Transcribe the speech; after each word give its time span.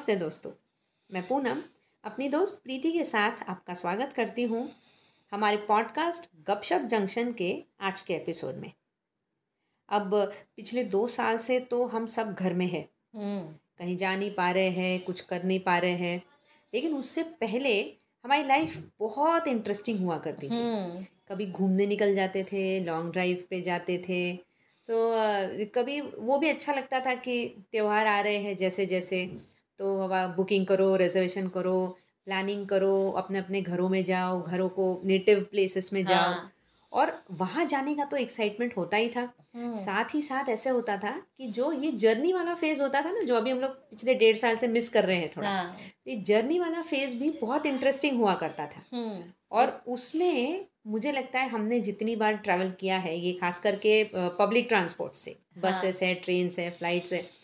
नमस्ते 0.00 0.14
दोस्तों। 0.16 0.50
मैं 1.10 1.22
पूनम 1.28 1.58
अपनी 2.04 2.28
दोस्त 2.28 2.60
प्रीति 2.64 2.92
के 2.92 3.02
साथ 3.04 3.42
आपका 3.48 3.74
स्वागत 3.74 4.12
करती 4.16 4.42
हूँ 4.42 4.62
हमारे 5.32 5.56
पॉडकास्ट 5.68 6.28
गपशप 6.46 6.86
जंक्शन 6.90 7.32
के 7.32 7.48
आज 7.80 8.00
के 8.00 8.14
एपिसोड 8.14 8.54
में। 8.54 8.70
अब 9.88 10.14
पिछले 10.56 10.84
दो 10.84 11.06
साल 11.06 11.38
से 11.38 11.58
तो 11.60 11.84
हम 11.86 12.06
सब 12.06 12.32
घर 12.32 12.54
में 12.54 12.66
हैं। 12.66 12.84
कहीं 13.78 13.96
जा 13.96 14.14
नहीं 14.16 14.30
पा 14.34 14.50
रहे 14.50 14.70
हैं 14.70 15.04
कुछ 15.04 15.20
कर 15.20 15.44
नहीं 15.44 15.60
पा 15.60 15.76
रहे 15.78 15.96
हैं 15.96 16.22
लेकिन 16.72 16.94
उससे 16.94 17.22
पहले 17.40 17.74
हमारी 18.24 18.46
लाइफ 18.46 18.82
बहुत 19.00 19.48
इंटरेस्टिंग 19.48 20.00
हुआ 20.00 20.18
करती 20.18 20.48
थी। 20.48 21.04
कभी 21.28 21.46
घूमने 21.46 21.86
निकल 21.86 22.14
जाते 22.14 22.44
थे 22.52 22.64
लॉन्ग 22.84 23.12
ड्राइव 23.12 23.44
पे 23.50 23.60
जाते 23.60 23.98
थे 24.08 24.22
तो 24.88 25.12
कभी 25.74 26.00
वो 26.00 26.38
भी 26.38 26.48
अच्छा 26.48 26.72
लगता 26.74 27.00
था 27.00 27.14
कि 27.14 27.46
त्यौहार 27.72 28.06
आ 28.06 28.20
रहे 28.20 28.38
हैं 28.38 28.56
जैसे 28.56 28.86
जैसे 28.86 29.24
तो 29.80 29.98
अब 30.02 30.34
बुकिंग 30.36 30.66
करो 30.66 30.94
रिजर्वेशन 30.96 31.48
करो 31.48 31.76
प्लानिंग 32.26 32.66
करो 32.68 32.94
अपने 33.16 33.38
अपने 33.38 33.60
घरों 33.62 33.88
में 33.88 34.02
जाओ 34.04 34.40
घरों 34.42 34.68
को 34.68 35.00
नेटिव 35.04 35.46
प्लेसेस 35.50 35.92
में 35.92 36.04
जाओ। 36.04 36.16
हाँ। 36.16 36.50
और 36.92 37.12
वहाँ 37.30 37.64
जाने 37.64 37.94
का 37.94 38.04
तो 38.04 38.16
एक्साइटमेंट 38.16 38.76
होता 38.76 38.96
ही 38.96 39.08
था। 39.08 39.24
साथ 39.56 40.14
ही 40.14 40.22
साथ 40.22 40.48
ऐसे 40.48 40.70
होता 40.70 40.96
था 40.96 41.10
कि 41.38 41.46
जो 41.46 41.72
ये 41.72 41.90
जर्नी 41.92 42.32
वाला 42.32 42.54
फ़ेज़ 42.54 42.82
होता 42.82 43.00
था 43.02 43.10
ना 43.10 43.22
जो 43.22 43.34
अभी 43.34 43.50
हम 43.50 43.60
लोग 43.60 43.70
पिछले 43.90 44.14
डेढ़ 44.14 44.36
साल 44.36 44.56
से 44.56 44.68
मिस 44.68 44.88
कर 44.88 45.04
रहे 45.04 45.16
हैं 45.16 45.30
थोड़ा 45.36 45.48
हाँ। 45.48 45.76
ये 46.08 46.16
जर्नी 46.16 46.58
वाला 46.58 46.82
फ़ेज़ 46.82 47.16
भी 47.16 47.30
बहुत 47.30 47.66
इंटरेस्टिंग 47.66 48.18
हुआ 48.18 48.34
करता 48.34 48.66
था। 48.66 48.82
हम्म। 48.92 49.22
और 49.52 49.80
उसमें 49.88 50.66
मुझे 50.86 51.12
लगता 51.12 51.40
है 51.40 51.48
हमने 51.48 51.80
जितनी 51.80 52.16
बार 52.16 52.36
ट्रैवल 52.36 52.70
किया 52.70 52.98
है 52.98 53.18
ये 53.18 53.32
खास 53.32 53.60
करके 53.60 54.02
पब्लिक 54.14 54.68
ट्रांसपोर्ट 54.68 55.14
से 55.14 55.36
बसेस 55.58 56.02
है 56.02 56.14
ट्रेन 56.14 56.50
है 56.58 56.70
फ्लाइट्स 56.70 57.12
है 57.12 57.39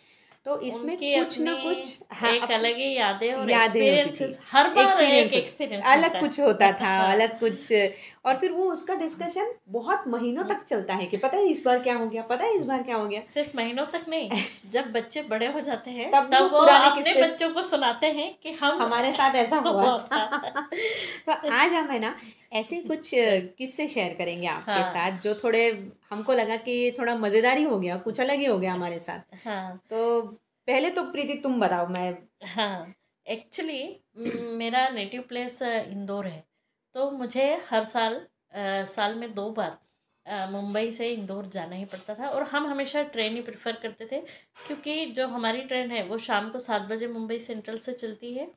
तो 0.47 0.61
इसमें 0.61 0.97
कुछ 0.97 1.41
ना 1.41 1.55
कुछ 1.55 1.99
हाँ, 2.13 2.33
एक 2.33 2.43
अलग 2.43 2.77
ही 2.77 2.93
यादें 2.95 3.33
और 3.33 3.51
एक्सपीरियंसेस 3.51 4.39
हर 4.53 4.69
बार 4.69 5.03
एक 5.03 5.33
एक्सपीरियंस 5.33 5.87
अलग 5.87 6.21
कुछ 6.21 6.41
होता 6.41 6.73
था 6.73 7.13
अलग 7.13 7.39
कुछ। 7.41 7.73
और 8.25 8.37
फिर 8.37 8.53
वो 8.53 8.65
उसका 8.73 8.95
डिस्कशन 8.95 9.53
बहुत 9.69 10.05
महीनों 10.09 10.45
तक 10.45 10.63
चलता 10.65 10.95
है 10.95 11.07
कि 11.07 11.17
पता 11.17 11.37
है 11.37 11.49
इस 11.49 11.63
बार 11.65 11.79
क्या 11.79 11.97
हो 11.97 12.07
गया 12.07 12.23
पता 12.23 12.45
है 12.45 12.57
इस 12.57 12.65
बार 12.65 12.83
क्या 12.83 12.97
हो 12.97 13.07
गया। 13.07 13.21
सिर्फ़ 13.21 13.57
महीनों 13.57 13.87
तक 13.87 14.07
नहीं 14.09 14.31
जब 14.71 14.93
बच्चे 14.93 15.23
बड़े 15.23 15.47
हो 15.47 15.61
जाते 15.61 15.91
हैं 15.91 16.11
तब 16.11 16.31
तब, 16.33 16.53
वो 16.53 16.59
अपने 16.59 17.15
बच्चों 17.23 17.51
को 17.51 17.63
सुनाते 17.63 18.07
हैं 18.07 18.35
कि 18.43 18.53
हम 18.53 18.83
हमारे 18.83 19.13
साथ 19.13 19.35
ऐसा 19.35 19.57
हुआ 19.67 19.71
हुआ 19.71 19.99
था। 19.99 20.61
तो 21.27 21.33
आज 21.51 21.73
हम 21.73 21.91
है 21.91 21.99
ना 21.99 22.17
ऐसे 22.53 22.77
कुछ 22.77 23.11
किस्से 23.59 23.89
शेयर 23.89 24.15
करेंगे 24.15 24.47
आपके 24.47 24.73
हाँ। 24.73 24.85
साथ 24.85 25.21
जो 25.21 25.35
थोड़े 25.35 25.71
हमको 26.11 26.33
लगा 26.33 26.57
कि 26.57 26.75
थोड़ा 26.99 27.15
मज़ेदार 27.17 27.59
ही 27.59 27.65
हो 27.65 27.79
गया 27.79 27.97
कुछ 27.99 28.21
अलग 28.21 28.39
ही 28.39 28.47
हो 28.47 28.59
गया 28.59 28.73
हमारे 28.73 28.99
साथ। 28.99 29.35
हाँ। 29.45 29.77
तो 29.91 30.21
पहले 30.69 30.91
तो 30.91 31.03
प्रीति 31.13 31.35
तुम 31.43 31.61
बताओ 31.61 31.87
मैं 31.89 32.11
हाँ 32.49 32.95
एक्चुअली 33.27 33.83
मेरा 34.59 34.89
नेटिव 34.89 35.23
प्लेस 35.29 35.61
इंदौर 35.63 36.27
है। 36.27 36.45
तो 36.95 37.11
मुझे 37.11 37.45
हर 37.71 37.85
साल 37.85 38.15
अ, 38.15 38.85
साल 38.87 39.15
में 39.15 39.33
दो 39.35 39.51
बार 39.51 39.79
मुंबई 40.51 40.91
से 40.91 41.09
इंदौर 41.11 41.47
जाना 41.47 41.77
ही 41.77 41.85
पड़ता 41.85 42.15
था 42.15 42.29
और 42.29 42.43
हम 42.43 42.67
हमेशा 42.67 43.03
ट्रेन 43.09 43.35
ही 43.37 43.43
प्रेफर 43.43 43.73
करते 43.73 44.07
थे 44.13 44.21
क्योंकि 44.67 45.05
जो 45.07 45.27
हमारी 45.29 45.61
ट्रेन 45.63 45.91
है 45.91 46.03
वो 46.05 46.19
शाम 46.19 46.49
को 46.51 46.59
सात 46.59 46.83
बजे 46.83 47.07
मुंबई 47.09 47.39
सेंट्रल 47.39 47.79
से 47.79 47.93
चलती 47.93 48.33
है 48.35 48.51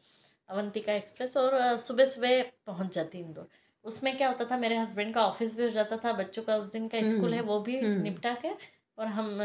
अवंतिका 0.49 0.93
एक्सप्रेस 0.93 1.37
और 1.37 1.77
सुबह 1.77 2.05
सुबह 2.05 2.41
पहुँच 2.67 2.93
जाती 2.95 3.17
है 3.17 3.23
इंदौर। 3.23 3.47
उसमें 3.85 4.15
क्या 4.17 4.27
होता 4.27 4.45
था 4.45 4.57
मेरे 4.57 4.77
हस्बैंड 4.77 5.13
का 5.13 5.25
ऑफ़िस 5.25 5.55
भी 5.57 5.63
हो 5.63 5.69
जाता 5.69 5.97
था 5.97 6.13
बच्चों 6.13 6.43
का 6.43 6.55
उस 6.55 6.71
दिन 6.71 6.87
का 6.87 7.01
स्कूल 7.03 7.33
है 7.33 7.41
वो 7.41 7.59
भी 7.59 7.79
हम्म। 7.79 8.01
निपटा 8.01 8.33
के 8.41 8.49
और 8.97 9.07
हम 9.07 9.37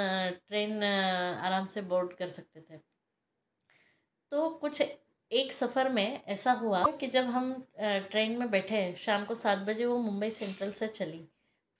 ट्रेन 0.48 0.82
आराम 0.82 1.66
से 1.66 1.82
बोर्ड 1.82 2.12
कर 2.12 2.28
सकते 2.28 2.60
थे। 2.60 2.78
तो 4.32 4.48
कुछ 4.60 4.82
एक 5.30 5.52
सफ़र 5.52 5.88
में 5.88 6.22
ऐसा 6.24 6.52
हुआ 6.52 6.84
कि 7.00 7.06
जब 7.06 7.24
हम 7.26 7.52
ट्रेन 7.78 8.36
में 8.38 8.50
बैठे 8.50 8.80
शाम 8.98 9.24
को 9.24 9.34
सात 9.34 9.58
बजे 9.66 9.86
वो 9.86 9.98
मुंबई 10.00 10.30
सेंट्रल 10.30 10.72
से 10.72 10.88
चली। 10.88 11.24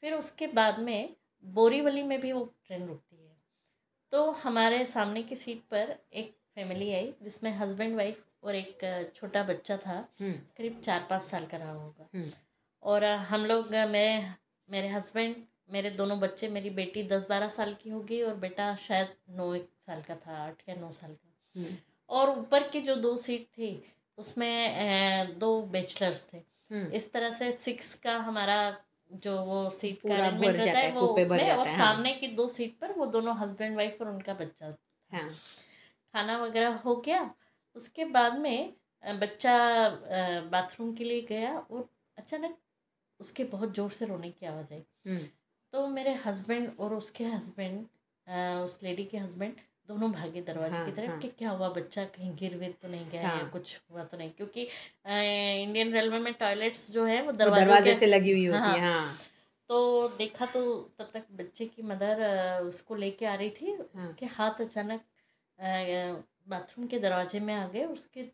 फिर 0.03 0.15
उसके 0.15 0.47
बाद 0.55 0.79
में 0.81 1.15
बोरीवली 1.45 2.03
में 2.03 2.21
भी 2.21 2.33
वो 2.33 2.45
ट्रेन 2.67 2.87
रुकती 2.87 3.17
है। 3.17 3.37
तो 4.13 4.31
हमारे 4.45 4.85
सामने 4.87 5.23
की 5.23 5.37
सीट 5.37 5.63
पर 5.71 5.97
एक 6.13 6.37
फैमिली 6.55 6.93
आई 6.95 7.13
जिसमें 7.23 7.51
हस्बैंड 7.59 7.97
वाइफ 7.97 8.25
और 8.45 8.55
एक 8.55 9.13
छोटा 9.17 9.43
बच्चा 9.45 9.77
था 9.77 9.97
हम्म, 10.21 10.33
करीब 10.57 10.81
चार 10.81 11.07
पाँच 11.11 11.23
साल 11.23 11.47
का 11.47 11.57
रहा 11.57 11.73
होगा। 11.73 12.09
हम्म, 12.15 12.31
और 12.85 13.05
हम 13.05 13.45
लोग 13.47 13.75
मैं 13.91 14.35
मेरे 14.69 14.89
हस्बैंड 14.89 15.35
मेरे 15.73 15.91
दोनों 15.91 16.19
बच्चे 16.21 16.49
मेरी 16.49 16.71
बेटी 16.71 17.03
दस 17.09 17.27
बारह 17.29 17.49
साल 17.49 17.75
की 17.75 17.91
होगी 17.91 18.23
और 18.23 18.35
बेटा 18.39 18.75
शायद 18.79 19.15
नौ 19.37 19.55
एक 19.55 19.69
साल 19.87 20.03
का 20.03 20.15
था 20.17 20.37
आठ 20.39 20.69
या 20.69 20.75
नौ 20.75 20.91
साल 20.91 21.13
का। 21.13 21.61
हम्म, 21.61 21.77
और 22.11 22.31
ऊपर 22.31 22.69
की 22.69 22.81
जो 22.81 22.95
दो 22.97 23.17
सीट 23.17 23.47
थी 23.49 23.71
उसमें 24.19 25.39
दो 25.39 25.61
बैचलर्स 25.73 26.29
थे। 26.33 26.37
हम्म, 26.37 26.87
इस 26.93 27.13
तरह 27.13 27.31
से 27.31 27.51
सिक्स 27.53 27.95
का 27.95 28.17
हमारा 28.19 28.59
जो 29.11 29.37
वो 29.45 29.69
सीट 29.71 30.01
का 30.03 30.17
अरेंजमेंट 30.17 30.57
रहता 30.57 30.79
है 30.79 30.93
वो 30.93 31.07
उसमें 31.09 31.39
और 31.51 31.67
है, 31.67 31.77
हाँ। 31.77 31.77
सामने 31.79 32.13
की 32.13 32.29
दो 32.37 32.49
सीट 32.49 32.79
पर 32.81 32.93
वो 32.93 33.07
दोनों 33.07 33.37
हस्बैंड 33.39 33.77
वाइफ 33.77 33.99
और 34.01 34.09
उनका 34.09 34.35
बच्चा। 34.35 34.75
हाँ। 35.11 35.29
खाना 36.15 36.37
वगैरह 36.39 36.75
हो 36.85 36.97
गया 36.97 37.31
उसके 37.77 38.05
बाद 38.13 38.39
में 38.39 38.75
बच्चा 39.05 39.57
बाथरूम 40.53 40.93
के 40.95 41.05
लिए 41.05 41.21
गया 41.23 41.59
और 41.61 41.89
अचानक 42.19 42.57
उसके 43.25 43.45
बहुत 43.51 43.75
ज़ोर 43.75 43.91
से 43.93 44.07
रोने 44.07 44.31
की 44.31 44.47
आवाज़ 44.47 44.73
आई। 44.75 44.83
हम्म, 45.07 45.27
तो 45.73 45.87
मेरे 45.91 46.13
हस्बैंड 46.25 46.71
और 46.79 46.95
उसके 46.95 47.25
हस्बैंड 47.27 47.85
उस 48.65 48.79
लेडी 48.83 49.05
के 49.05 49.19
हस्बैंड 49.19 49.55
दोनों 49.89 50.11
भागे 50.13 50.41
दरवाजे 50.43 50.77
हाँ, 50.77 50.85
की 50.87 50.93
तरफ़ 50.93 51.11
हाँ। 51.11 51.19
कि 51.21 51.29
क्या 51.39 51.51
हुआ 51.51 51.69
बच्चा 51.71 52.05
कहीं 52.07 52.35
गिर 52.37 52.57
विर 52.59 52.75
तो 52.83 52.89
नहीं 52.89 53.09
गया 53.11 53.23
या 53.23 53.29
हाँ। 53.29 53.49
कुछ 53.51 53.81
हुआ 53.91 54.05
तो 54.05 54.17
नहीं? 54.17 54.31
क्योंकि 54.31 54.63
इंडियन 54.63 55.93
रेलवे 55.93 56.19
में 56.19 56.33
टॉयलेट्स 56.35 56.91
जो 56.91 57.05
है 57.05 57.21
वो 57.23 57.33
दरवाजे 57.35 57.95
से 57.95 58.07
लगी 58.07 58.33
हुई 58.33 58.47
होती 58.47 58.59
हाँ। 58.59 58.75
है 58.75 58.81
हाँ। 58.83 59.17
तो 59.71 60.09
देखा 60.19 60.47
तो 60.47 60.63
तब 60.99 61.11
तक 61.15 61.27
बच्चे 61.33 61.67
की 61.67 61.83
मदर 61.83 62.23
उसको 62.65 62.95
लेके 62.95 63.27
आ 63.27 63.35
रही 63.35 63.51
थी। 63.53 63.77
उसके 63.77 64.27
हाथ 64.29 64.61
अचानक 64.61 65.01
बाथरूम 66.49 66.87
के 66.87 66.99
दरवाजे 66.99 67.41
में 67.41 67.55
आ 67.55 67.67
गए 67.69 67.85
उसके 67.87 68.25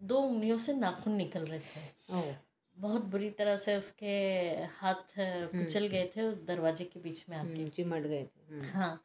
दो 0.00 0.18
उंगलियों 0.20 0.58
से 0.58 0.74
नाखून 0.76 1.14
निकल 1.14 1.44
रहे 1.46 1.58
थे। 1.60 2.32
बहुत 2.80 3.04
बुरी 3.04 3.30
तरह 3.30 3.56
से 3.56 3.76
उसके 3.76 4.12
हाथ 4.80 5.14
कुचल 5.18 5.86
गए 5.86 6.10
थे 6.16 6.22
उस 6.22 6.42
दरवाजे 6.44 6.84
के 6.84 7.00
बीच 7.00 7.24
में 7.28 7.36
आके 7.36 7.52
हम्म, 7.52 7.68
चिमट 7.68 8.02
गए 8.02 8.24
थे 8.24 8.54
हम्म, 8.54 8.64
हाँ 8.64 9.02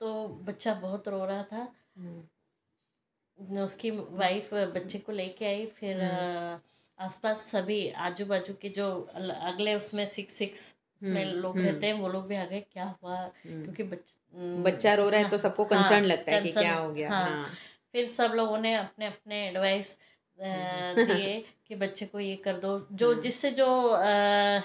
तो 0.00 0.28
बच्चा 0.28 0.74
बहुत 0.74 1.08
रो 1.08 1.24
रहा 1.24 1.42
था 1.42 1.72
हम्म, 1.98 3.62
उसकी 3.62 3.90
वाइफ 3.90 4.54
बच्चे 4.54 4.98
को 4.98 5.12
लेके 5.12 5.46
आई 5.46 5.66
फिर 5.66 6.02
हम्म। 6.02 6.60
आसपास 6.98 7.50
सभी 7.50 7.88
आजू 7.98 8.24
बाजू 8.24 8.54
के 8.54 8.68
जो 8.68 8.90
अगले 9.42 9.74
उसमें 9.74 10.06
सिक्स 10.06 10.34
सिक्स 10.34 10.74
हम्म, 11.02 11.18
लोग 11.18 11.56
हम्म। 11.56 11.66
रहते 11.66 11.86
हैं 11.86 11.94
वो 11.94 12.08
लोग 12.08 12.26
भी 12.26 12.36
आ 12.36 12.44
गए 12.44 12.60
क्या 12.72 12.94
हुआ 13.02 13.16
हम्म। 13.16 13.62
क्योंकि 13.62 13.82
बच, 13.82 14.16
बच्चा 14.64 14.94
रो 14.94 15.08
रहा 15.08 15.20
है 15.20 15.30
तो 15.30 15.38
सबको 15.38 15.64
हाँ, 15.64 16.00
लगता 16.00 16.32
है 16.32 16.40
कि 16.40 16.52
क्या 16.52 16.74
हो 16.74 16.92
गया 16.92 17.10
हाँ। 17.10 17.30
हाँ 17.30 17.50
फिर 17.92 18.06
सब 18.06 18.32
लोगों 18.34 18.58
ने 18.58 18.74
अपने 18.74 19.06
अपने 19.06 19.48
एडवाइस 19.48 19.98
दिए 20.42 21.44
कि 21.68 21.74
बच्चे 21.74 22.06
को 22.06 22.20
ये 22.20 22.36
कर 22.36 22.56
दो। 22.56 22.78
जो 22.92 23.10
हम्म। 23.10 23.20
जिससे 23.20 23.50
जो 23.50 23.66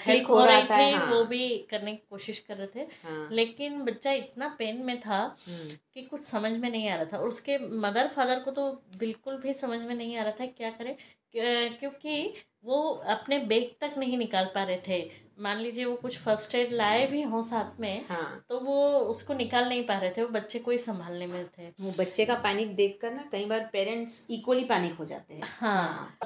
हेल्प 0.01 0.29
हो 0.29 0.43
रहा 0.45 0.61
थी 0.61 0.91
हाँ। 0.91 1.05
वो 1.07 1.23
भी 1.25 1.47
करने 1.69 1.91
की 1.91 2.03
कोशिश 2.09 2.39
कर 2.39 2.57
रहे 2.57 2.67
थे। 2.75 2.87
हाँ। 3.03 3.27
लेकिन 3.31 3.81
बच्चा 3.81 4.11
इतना 4.11 4.47
पेन 4.59 4.81
में 4.85 4.99
था 5.01 5.17
हम्म, 5.47 5.69
कि 5.93 6.01
कुछ 6.01 6.21
समझ 6.21 6.51
में 6.51 6.69
नहीं 6.69 6.89
आ 6.89 6.95
रहा 6.95 7.05
था। 7.05 7.17
और 7.17 7.27
उसके 7.27 7.57
मदर 7.79 8.07
फादर 8.07 8.39
को 8.39 8.51
तो 8.51 8.71
बिल्कुल 8.99 9.37
भी 9.37 9.53
समझ 9.53 9.79
में 9.79 9.95
नहीं 9.95 10.17
आ 10.17 10.23
रहा 10.23 10.33
था 10.39 10.45
क्या 10.45 10.69
करें। 10.69 10.95
क्योंकि 11.35 12.33
वो 12.63 12.81
अपने 13.09 13.37
बेग 13.39 13.69
तक 13.81 13.97
नहीं 13.97 14.17
निकाल 14.17 14.45
पा 14.55 14.63
रहे 14.63 14.81
थे। 14.87 14.99
मान 15.39 15.57
लीजिए 15.57 15.85
वो 15.85 15.95
कुछ 15.95 16.17
फ़र्स्ट 16.19 16.55
एड 16.55 16.71
लाए 16.71 17.05
भी 17.07 17.21
हों 17.21 17.41
साथ 17.41 17.79
में 17.79 18.05
हाँ। 18.09 18.45
तो 18.49 18.59
वो 18.59 18.87
उसको 18.99 19.33
निकाल 19.33 19.67
नहीं 19.69 19.83
पा 19.87 19.97
रहे 19.97 20.11
थे 20.11 20.21
वो 20.21 20.29
बच्चे 20.29 20.59
को 20.59 20.71
ही 20.71 20.77
संभालने 20.77 21.27
में 21.27 21.45
थे। 21.47 21.67
वो 21.81 21.93
बच्चे 21.97 22.25
का 22.25 22.35
पैनिक 22.35 22.75
देखकर 22.75 23.13
ना 23.13 23.25
कई 23.31 23.45
बार 23.45 23.69
पेरेंट्स 23.73 24.25
इक्वली 24.31 24.63
पैनिक 24.63 24.93
हो 24.93 25.05
जाते 25.05 25.33
हैं। 25.33 25.43
हाँ। 25.59 26.17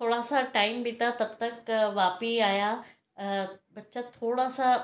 थोड़ा 0.00 0.20
सा 0.22 0.42
टाइम 0.54 0.82
बीता 0.82 1.10
तब 1.10 1.36
तक 1.42 1.70
वापी 1.94 2.38
आया। 2.40 2.72
बच्चा 3.18 4.02
थोड़ा 4.02 4.48
सा 4.48 4.74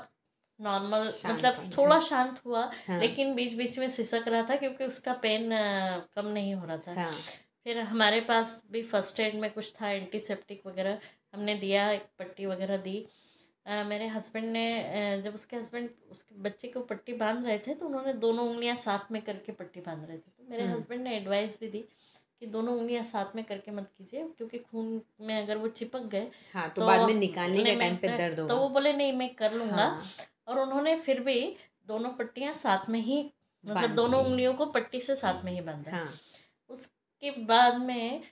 नॉर्मल 0.61 1.13
मतलब 1.27 1.71
थोड़ा 1.77 2.01
शांत 2.01 2.41
हुआ 2.47 2.65
हाँ। 2.89 3.01
लेकिन 3.01 3.35
बीच 3.35 3.55
बीच 3.55 3.79
में 3.79 3.89
सिसक 3.89 4.25
रहा 4.29 4.43
था 4.43 4.57
क्योंकि 4.57 4.85
उसका 4.85 5.13
पेन 5.13 5.51
कम 6.17 6.27
नहीं 6.27 6.55
हो 6.55 6.67
रहा 6.67 6.77
था। 6.77 7.01
हाँ। 7.01 7.13
फिर 7.67 7.79
हमारे 7.79 8.21
पास 8.21 8.63
भी 8.73 8.83
फ़र्स्ट 8.83 9.21
एड 9.21 9.35
में 9.35 9.51
कुछ 9.53 9.73
था 9.81 9.91
एंटीसेप्टिक 9.91 10.67
वगैरह 10.67 10.99
हमने 11.35 11.55
दिया 11.55 11.91
एक 11.91 12.07
पट्टी 12.19 12.47
वगैरह 12.47 12.77
दी। 12.77 12.99
अ, 13.67 13.83
मेरे 13.85 14.07
हस्बैंड 14.07 14.47
ने 14.53 15.21
जब 15.25 15.35
उसके 15.35 15.57
हस्बैंड 15.57 15.89
उसके 16.11 16.35
बच्चे 16.43 16.69
को 16.69 16.81
पट्टी 16.81 17.13
बाँध 17.13 17.47
रहे 17.47 17.59
थे 17.59 17.75
तो 17.75 17.87
उन्होंने 17.87 18.13
दोनों 18.13 18.49
उंगलियाँ 18.49 18.77
साथ 18.77 19.13
में 19.13 19.21
करके 19.23 19.53
पट्टी 19.53 19.81
बाँध 19.81 20.05
रहे 20.09 20.17
थे। 20.17 20.31
तो 20.31 20.51
मेरे 20.51 20.65
हम्म। 20.65 20.77
हस्बैंड 20.77 21.03
ने 21.03 21.17
एडवाइस 21.17 21.61
भी 21.61 21.69
दी 21.69 21.85
कि 22.43 22.47
दोनों 22.47 22.75
उंगलियाँ 22.79 23.03
साथ 23.05 23.37
में 23.37 23.45
करके 23.45 23.71
मत 23.71 23.91
कीजिए 23.99 24.23
क्योंकि 24.39 24.59
खून 24.59 25.01
में 25.21 25.37
अगर 25.43 25.57
वो 25.57 25.69
चिपक 25.69 26.07
गए 26.07 26.31
हाँ 26.55 26.69
तो 26.69 26.81
तो 26.81 26.87
बाद 26.87 27.01
में 27.01 27.15
निकालने 27.15 27.65
के 27.65 27.75
टाइम 27.75 27.97
पे 27.97 28.09
दर्द 28.09 28.39
तो 28.49 28.57
वो 28.57 28.69
बोले 28.69 28.93
नहीं 28.93 29.13
मैं 29.13 29.35
कर 29.35 29.53
लूँगा। 29.53 29.77
हाँ, 29.77 30.05
और 30.49 30.59
उन्होंने 30.59 30.97
फिर 31.01 31.21
भी 31.21 31.41
दोनों 31.89 32.11
पट्टियाँ 32.11 32.55
साथ 32.55 32.89
में 32.89 33.01
ही 33.01 33.23
मतलब 33.65 33.95
दोनों 33.95 34.25
उंगलियों 34.25 34.55
को 34.55 34.67
पट्टी 34.67 35.01
से 35.01 35.17
साथ 35.17 35.45
में 35.45 35.53
ही 35.53 35.61
बांधा। 35.61 35.91
उसके 37.23 37.45
बाद 37.45 37.77
में 37.79 38.23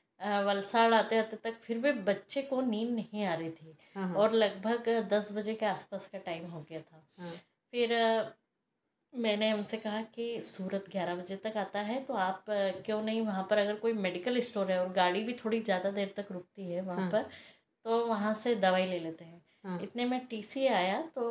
वलसाड़ 0.45 0.93
आते 0.95 1.19
आते 1.19 1.37
तक 1.37 1.59
फिर 1.63 1.79
भी 1.79 1.91
बच्चे 2.05 2.43
को 2.43 2.61
नींद 2.63 2.91
नहीं 2.91 3.25
आ 3.25 3.35
रही 3.35 3.51
थी। 3.51 3.77
हाँ 3.95 4.07
हाँ। 4.09 4.17
और 4.17 4.33
लगभग 4.33 4.89
दस 5.11 5.33
बजे 5.33 5.55
के 5.55 5.67
आसपास 5.67 6.09
का 6.09 6.19
टाइम 6.21 6.45
हो 6.47 6.61
गया 6.71 6.81
था। 6.81 7.03
हाँ। 7.19 7.33
फिर 7.73 7.93
मैंने 9.13 9.53
उनसे 9.53 9.77
कहा 9.77 10.01
कि 10.15 10.41
सूरत 10.45 10.85
ग्यारह 10.93 11.15
बजे 11.17 11.37
तक 11.45 11.57
आता 11.57 11.81
है 11.81 12.01
तो 12.05 12.15
आप 12.17 12.45
क्यों 12.87 13.01
नहीं 13.03 13.21
वहाँ 13.21 13.47
पर 13.51 13.59
अगर 13.59 13.75
कोई 13.77 13.93
मेडिकल 13.99 14.41
स्टोर 14.41 14.71
है 14.73 14.79
और 14.81 14.93
गाड़ी 14.93 15.23
भी 15.23 15.33
थोड़ी 15.35 15.61
ज़्यादा 15.61 15.91
देर 15.91 16.13
तक 16.17 16.33
रुकती 16.33 16.71
है 16.71 16.81
वहाँ। 16.83 17.11
पर 17.11 17.23
तो 17.85 18.05
वहाँ 18.07 18.35
से 18.37 18.55
दवाई 18.57 18.87
ले 18.87 18.99
लेते 18.99 19.25
हैं। 19.25 19.43
हाँ। 19.65 19.81
इतने 19.83 20.05
में 20.05 20.19
टीसी 20.27 20.67
आया 20.69 21.01
तो 21.15 21.29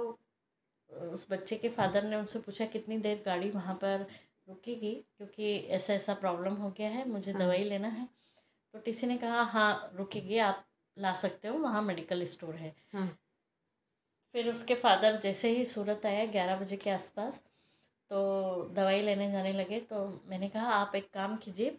उस 1.12 1.28
बच्चे 1.32 1.56
के 1.56 1.70
फादर 1.70 2.04
ने 2.04 2.16
उनसे 2.16 2.40
पूछा 2.40 2.66
कितनी 2.68 2.98
देर 3.00 3.22
गाड़ी 3.26 3.50
वहाँ 3.50 3.76
पर 3.76 4.06
रुकेगी 4.48 4.94
क्योंकि 5.18 5.56
ऐसा 5.70 5.94
ऐसा 5.94 6.14
प्रॉब्लम 6.14 6.54
हो 6.54 6.70
गया 6.72 6.90
है 6.90 7.08
मुझे 7.10 7.32
हाँ। 7.32 7.42
दवाई 7.42 7.64
लेना 7.64 7.88
है। 7.88 8.08
तो 8.74 8.80
टीसी 8.80 9.08
ने 9.08 9.18
कहा 9.18 9.42
हाँ 9.44 9.92
रुकेगी 9.96 10.38
आप 10.38 10.66
ला 10.98 11.14
सकते 11.16 11.48
हो 11.48 11.58
वहाँ 11.58 11.82
मेडिकल 11.82 12.26
स्टोर 12.26 12.56
है। 12.56 12.76
हाँ। 12.94 13.08
फिर 14.36 14.50
उसके 14.52 14.76
फादर 14.76 15.16
जैसे 15.16 15.50
ही 15.50 15.66
सूरत 15.66 16.06
आया 16.06 16.26
ग्यारह 16.26 16.60
बजे 16.60 16.78
के 16.78 16.90
आसपास 16.90 17.44
तो 18.12 18.70
दवाई 18.74 19.02
लेने 19.02 19.32
जाने 19.32 19.54
लगे। 19.54 19.80
तो 19.80 20.22
मैंने 20.28 20.50
कहा 20.50 20.74
आप 20.74 20.96
एक 20.96 21.10
काम 21.14 21.36
कीजिए 21.38 21.78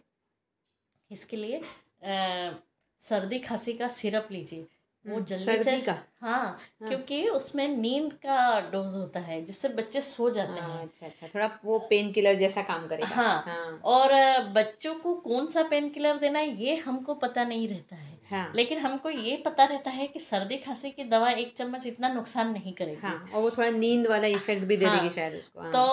इसके 1.11 1.37
लिए 1.37 1.57
अ, 2.03 2.59
सर्दी 3.01 3.39
खांसी 3.39 3.73
का 3.73 3.87
सिरप 3.87 4.27
लीजिए। 4.31 4.67
वो 5.09 5.15
हम्म, 5.15 5.25
जल्दी 5.25 5.57
से 5.57 5.79
का 5.81 5.93
हाँ 6.21 6.37
हाँ। 6.37 6.89
क्योंकि 6.89 7.27
उसमें 7.29 7.67
नींद 7.67 8.13
का 8.25 8.59
डोज 8.71 8.95
होता 8.95 9.19
है 9.19 9.41
जिससे 9.45 9.69
बच्चे 9.73 10.01
सो 10.01 10.29
जाते 10.29 10.59
हाँ 10.61 10.69
हैं 10.69 10.81
अच्छा 10.83 11.05
अच्छा 11.05 11.27
थोड़ा 11.27 11.49
वो 11.65 11.79
पेन 11.89 12.11
किलर 12.11 12.35
जैसा 12.35 12.61
काम 12.61 12.87
करेगा 12.87 13.07
हाँ। 13.07 13.43
हाँ 13.47 13.79
और 13.85 14.13
बच्चों 14.53 14.93
को 14.95 15.13
कौन 15.21 15.47
सा 15.47 15.63
पेन 15.63 15.89
किलर 15.89 16.17
देना 16.17 16.39
है 16.39 16.55
ये 16.63 16.75
हमको 16.77 17.13
पता 17.17 17.43
नहीं 17.43 17.67
रहता 17.67 17.95
है 17.95 18.17
हाँ 18.31 18.51
लेकिन 18.55 18.77
हमको 18.79 19.09
ये 19.09 19.35
पता 19.45 19.65
रहता 19.65 19.91
है 19.91 20.07
कि 20.07 20.19
सर्दी 20.19 20.57
खांसी 20.57 20.89
की 20.91 21.03
दवा 21.03 21.29
एक 21.33 21.53
चम्मच 21.57 21.85
इतना 21.87 22.09
नुकसान 22.09 22.51
नहीं 22.51 22.73
करेगी 22.73 23.01
हाँ 23.01 23.29
और 23.33 23.41
वो 23.41 23.49
थोड़ा 23.51 23.69
नींद 23.69 24.07
वाला 24.07 24.27
इफ़ेक्ट 24.27 24.63
भी 24.63 24.77
दे 24.77 24.85
हाँ। 24.85 24.97
देगी 24.97 25.09
शायद 25.09 25.35
उसको 25.35 25.61
हाँ। 25.61 25.71
तो 25.71 25.83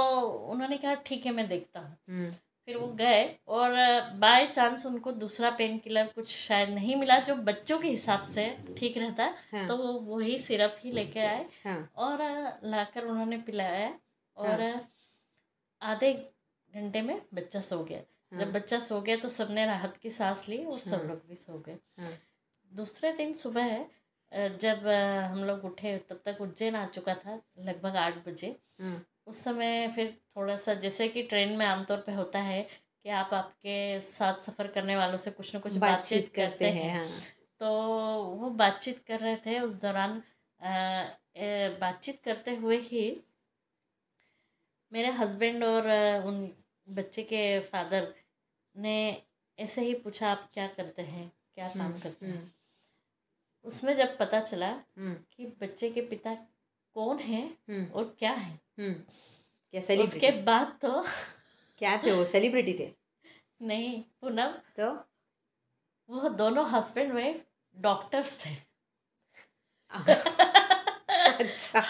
उन्होंने 0.53 0.77
कहा 0.77 0.95
ठीक 1.07 1.27
है 1.27 1.33
मैं 1.33 1.49
देखता 1.49 1.81
हूँ 1.81 1.97
हम्म, 2.09 2.33
फिर 2.69 2.77
वो 2.77 2.87
गए 2.99 3.25
और 3.49 3.73
बाय 4.19 4.47
चांस 4.47 4.85
उनको 4.87 5.13
दूसरा 5.13 5.51
पेन 5.59 5.79
किलर 5.79 6.07
कुछ 6.15 6.29
शायद 6.37 6.69
नहीं 6.69 6.97
मिला 6.97 7.19
जो 7.19 7.35
बच्चों 7.49 7.79
के 7.79 7.89
हिसाब 7.89 8.23
से 8.23 8.47
ठीक 8.79 8.97
रहता। 8.99 9.25
है। 9.25 9.35
हाँ 9.53 9.67
तो 9.69 9.77
वो 9.77 9.93
वही 10.17 10.39
सिरप 10.39 10.77
ही 10.81 10.91
लेके 10.91 11.21
आए 11.21 11.45
हाँ। 11.65 11.79
और 11.97 12.23
लाकर 12.65 13.05
उन्होंने 13.05 13.37
पिलाया 13.47 13.93
और 14.37 14.61
हाँ। 14.63 14.89
आधे 15.83 16.13
घंटे 16.75 17.03
में 17.03 17.21
बच्चा 17.35 17.61
सो 17.61 17.83
गया। 17.85 17.99
हाँ। 18.33 18.41
जब 18.41 18.53
बच्चा 18.53 18.79
सो 18.79 19.01
गया 19.01 19.17
तो 19.17 19.29
सबने 19.29 19.67
राहत 19.67 19.97
की 20.03 20.11
सांस 20.11 20.49
ली 20.49 20.65
और 20.65 20.81
सब 20.81 20.97
हाँ। 20.97 21.09
लोग 21.09 21.23
भी 21.29 21.37
सो 21.37 21.59
गए। 21.67 21.79
हाँ। 21.99 22.13
दूसरे 22.73 23.13
दिन 23.13 23.33
सुबह 23.35 23.77
अ, 24.33 24.49
जब 24.61 24.87
हम 25.33 25.45
लोग 25.45 25.65
उठे 25.65 25.97
तब 26.11 26.21
तक 26.27 26.41
उज्जैन 26.41 26.77
आ 26.77 26.85
चुका 26.87 27.15
था 27.15 27.41
लगभग 27.59 27.97
आठ 27.97 28.27
बजे। 28.29 28.49
हाँ। 28.81 29.05
उस 29.27 29.45
समय 29.45 29.89
फिर 29.89 30.19
थोड़ा 30.37 30.57
सा 30.57 30.75
जैसे 30.75 31.09
कि 31.09 31.23
ट्रेन 31.23 31.57
में 31.57 31.67
आमतौर 31.67 31.99
पे 31.99 32.13
होता 32.13 32.39
है 32.39 32.63
कि 33.03 33.09
आप 33.09 33.35
आपके 33.35 34.01
साथ 34.01 34.35
सफ़र 34.35 34.67
करने 34.67 34.97
वालों 34.97 35.17
से 35.17 35.31
कुछ 35.31 35.55
ना 35.55 35.61
कुछ 35.61 35.77
बातचीत 35.77 36.33
करते 36.35 36.71
हैं 36.71 36.95
हाँ। 36.95 37.21
तो 37.61 37.67
वो 38.35 38.51
बातचीत 38.51 39.05
कर 39.09 39.21
रहे 39.21 39.37
थे 39.37 39.61
उस 39.61 39.81
दौरान 39.81 40.23
बातचीत 41.81 42.21
करते 42.25 42.55
हुए 42.57 42.77
ही 42.77 43.23
मेरे 44.93 45.11
हस्बैंड 45.11 45.65
और 45.65 45.89
उन 46.27 46.53
बच्चे 46.89 47.23
के 47.23 47.61
फादर 47.61 48.15
ने 48.77 49.23
ऐसे 49.59 49.83
ही 49.83 49.95
पूछा 49.95 50.31
आप 50.31 50.51
क्या 50.55 50.67
करते 50.67 51.03
हैं? 51.03 51.33
क्या 51.55 51.69
काम 51.69 51.81
हम्म, 51.81 51.99
करते 51.99 52.27
हैं? 52.27 52.37
हम्म, 52.37 52.51
उसमें 53.65 53.97
जब 53.97 54.19
पता 54.19 54.41
चला 54.41 54.69
हम्म, 54.69 55.15
कि 55.33 55.47
बच्चे 55.61 55.91
के 55.91 56.01
पिता 56.01 56.35
कौन 56.95 57.19
हैं 57.19 57.91
और 57.91 58.17
क्या 58.19 58.33
हैं 58.33 58.61
हम्म। 58.79 58.93
क्या 59.75 60.03
उसके 60.03 60.31
बाद 60.43 60.79
तो 60.83 61.03
क्या 61.81 61.97
थे 62.05 62.13
वो? 62.13 62.25
सेलिब्रिटी 62.25 62.75
थे? 62.75 62.91
नहीं 63.61 64.01
पूनम 64.21 64.53
तो? 64.77 64.91
वो 66.09 66.29
दोनों 66.29 66.69
हस्बैंड 66.71 67.13
वाइफ 67.13 67.43
डॉक्टर्स 67.77 68.45
थे। 68.47 68.51
अच्छा। 71.27 71.81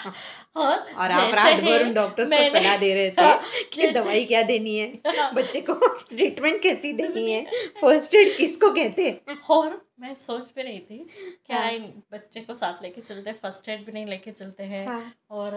और 0.55 0.77
और 0.77 1.11
आप 1.11 1.33
रात 1.33 1.59
भर 1.63 1.83
उन 1.83 1.93
डॉक्टर्स 1.93 2.29
को 2.29 2.49
सलाह 2.49 2.77
दे 2.77 2.93
रहे 2.93 3.09
थे 3.11 3.63
कि 3.73 3.91
दवाई 3.91 4.25
क्या 4.25 4.41
देनी 4.43 4.75
है? 4.77 4.87
हाँ, 5.07 5.33
बच्चे 5.33 5.61
को 5.61 5.73
ट्रीटमेंट 6.09 6.61
कैसी 6.63 6.93
देनी 7.01 7.31
है? 7.31 7.43
फ़र्स्ट 7.81 8.15
एड 8.15 8.35
किसको 8.37 8.71
कहते 8.71 9.09
हैं? 9.09 9.37
और 9.49 9.81
मैं 9.99 10.13
सोच 10.15 10.51
भी 10.55 10.61
रही 10.61 10.79
थी 10.79 10.97
क्या 11.45 11.59
हाँ। 11.59 11.71
इन 11.71 12.03
बच्चे 12.11 12.41
को 12.41 12.53
साथ 12.53 12.83
लेके 12.83 13.01
चलते 13.01 13.33
फ़र्स्ट 13.33 13.69
एड 13.69 13.85
भी 13.85 13.91
नहीं 13.91 14.05
लेके 14.05 14.31
चलते 14.31 14.63
हैं। 14.63 14.85
हाँ। 14.87 15.13
और 15.29 15.53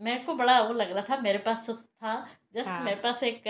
मेरे 0.00 0.18
को 0.18 0.34
बड़ा 0.34 0.60
वो 0.60 0.74
लग 0.74 0.92
रहा 0.92 1.04
था 1.08 1.20
मेरे 1.20 1.38
पास 1.38 1.66
सब 1.66 1.76
था 1.76 2.14
जस्ट 2.54 2.68
हाँ। 2.68 2.82
मेरे 2.84 2.96
पास 2.96 3.22
एक 3.22 3.42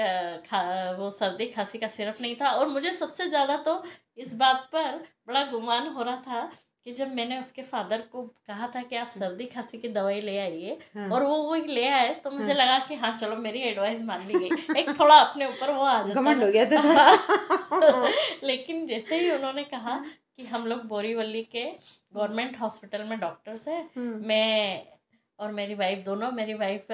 खा 0.46 0.62
वो 0.90 1.10
सर्दी 1.10 1.46
खांसी 1.46 1.78
का 1.78 1.88
सिरप 1.88 2.16
नहीं 2.20 2.34
था 2.36 2.50
और 2.50 2.68
मुझे 2.68 2.92
सबसे 2.92 3.28
ज़्यादा 3.28 3.56
तो 3.56 3.82
इस 4.18 4.34
बात 4.34 4.68
पर 4.72 4.96
बड़ा 5.26 5.44
गुमान 5.44 5.86
हो 5.88 6.02
रहा 6.02 6.16
था 6.16 6.50
कि 6.86 6.92
जब 6.92 7.14
मैंने 7.14 7.38
उसके 7.38 7.62
फादर 7.62 8.00
को 8.12 8.22
कहा 8.46 8.70
था 8.74 8.82
कि 8.82 8.96
आप 8.96 9.08
सर्दी 9.08 9.46
खांसी 9.46 9.78
की 9.78 9.88
दवाई 9.88 10.20
ले 10.20 10.36
आइए 10.38 10.78
हाँ। 10.96 11.08
और 11.10 11.22
वो 11.22 11.36
वही 11.42 11.74
ले 11.74 11.88
आए 11.88 12.14
तो 12.14 12.30
मुझे 12.30 12.52
हाँ। 12.52 12.60
लगा 12.60 12.78
कि 12.78 12.94
हाँ 12.94 13.16
चलो 13.18 13.36
मेरी 13.36 13.60
एडवाइस 13.60 14.00
मान 14.02 14.26
ली 14.26 14.38
गई 14.38 14.80
एक 14.80 14.88
थोड़ा 15.00 15.16
अपने 15.16 15.46
ऊपर 15.46 15.72
वो 15.72 15.84
आ 15.84 16.02
जाता 16.02 16.20
हो 16.20 16.50
गया 16.52 16.64
था 16.66 18.08
लेकिन 18.44 18.86
जैसे 18.86 19.18
ही 19.18 19.30
उन्होंने 19.30 19.64
कहा 19.64 20.02
कि 20.36 20.46
हम 20.46 20.66
लोग 20.66 20.86
बोरीवली 20.86 21.42
के 21.52 21.64
गवर्नमेंट 21.64 22.60
हॉस्पिटल 22.60 23.04
में 23.04 23.18
डॉक्टर्स 23.20 23.68
हैं 23.68 23.82
हम्म, 23.96 24.26
मैं 24.26 24.99
और 25.40 25.52
मेरी 25.52 25.74
वाइफ 25.74 26.04
दोनों 26.04 26.30
मेरी 26.32 26.54
वाइफ 26.56 26.86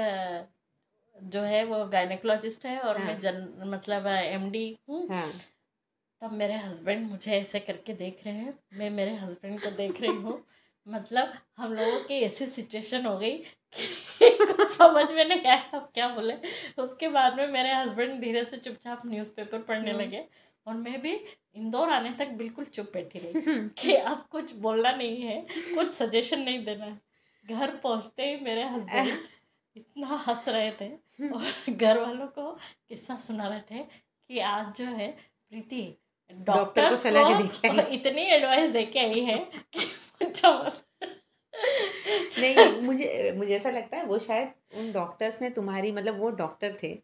जो 1.16 1.42
है 1.42 1.64
वो 1.64 1.84
गायनेकोलॉजिस्ट 1.88 2.66
है 2.66 2.78
और 2.80 2.96
हाँ. 2.96 3.06
मैं 3.06 3.12
हाँ। 3.12 3.20
जन 3.20 3.46
मतलब 3.66 4.06
एम 4.06 4.50
डी 4.50 4.66
हूँ 4.88 5.06
हाँ 5.10 5.30
तब 6.22 6.32
मेरे 6.32 6.56
हस्बैंड 6.56 7.08
मुझे 7.08 7.32
ऐसे 7.32 7.60
करके 7.60 7.92
देख 7.94 8.20
रहे 8.26 8.34
हैं 8.34 8.58
मैं 8.74 8.90
मेरे 8.90 9.14
हस्बैंड 9.16 9.60
को 9.60 9.70
देख 9.72 10.00
रही 10.00 10.16
हूँ 10.16 10.42
मतलब 10.86 11.32
हम 11.58 11.72
लोगों 11.72 11.98
की 12.00 12.20
ऐसी 12.20 12.46
सिचुएशन 12.46 13.06
हो 13.06 13.16
गई 13.18 13.36
कि 13.76 14.30
कुछ 14.42 14.70
समझ 14.72 15.04
में 15.10 15.24
नहीं 15.24 15.40
आया 15.42 15.62
अब 15.74 15.90
क्या 15.94 16.08
बोले 16.08 16.34
उसके 16.78 17.08
बाद 17.08 17.36
में 17.36 17.46
मेरे 17.48 17.72
हस्बैंड 17.72 18.20
धीरे 18.20 18.44
से 18.44 18.56
चुपचाप 18.58 19.02
न्यूज़पेपर 19.06 19.62
पढ़ने 19.62 19.90
हम्म। 19.90 20.02
लगे 20.02 20.24
और 20.66 20.74
मैं 20.74 21.00
भी 21.00 21.12
इंदौर 21.56 21.90
आने 21.90 22.10
तक 22.18 22.28
बिल्कुल 22.34 22.64
चुप 22.66 22.90
बैठी 22.94 23.18
रही 23.18 23.58
कि 23.80 23.94
अब 23.94 24.26
कुछ 24.30 24.54
बोलना 24.58 24.92
नहीं 24.92 25.20
है 25.22 25.40
कुछ 25.50 25.90
सजेशन 25.90 26.40
नहीं 26.40 26.64
देना 26.64 26.84
है 26.84 27.00
घर 27.50 27.76
पहुँचते 27.76 28.22
ही 28.22 28.40
मेरे 28.40 28.62
हस्बैंड 28.62 29.18
इतना 29.76 30.24
हंस 30.28 30.48
रहे 30.48 30.70
थे 30.70 30.88
और 31.28 31.72
घर 31.72 32.00
वालों 32.00 32.26
को 32.26 32.58
किस्सा 32.88 33.16
सुना 33.16 33.48
रहे 33.48 33.60
थे 33.60 33.82
कि 33.82 34.38
आज 34.38 34.76
जो 34.76 34.84
है 34.84 35.16
प्रीति 35.50 35.96
डॉक्टर 36.34 36.88
को 36.88 36.94
सलाह 36.94 37.32
को 37.32 37.42
दे 37.42 37.48
के 37.48 37.68
आई। 37.68 37.96
इतनी 37.96 38.22
एडवाइस 38.22 38.70
दे 38.70 38.86
के 38.86 38.98
आई 38.98 39.20
है 39.20 39.50
कि 39.72 39.80
नहीं 42.40 42.80
मुझे 42.80 43.34
मुझे 43.36 43.56
ऐसा 43.56 43.70
लगता 43.70 43.96
है 43.96 44.04
वो 44.04 44.18
शायद 44.18 44.48
उन 44.74 44.92
डॉक्टर्स 44.92 45.42
ने 45.42 45.50
तुम्हारी 45.50 45.92
मतलब 45.92 46.20
वो 46.20 46.30
डॉक्टर 46.30 46.76
थे 46.82 46.98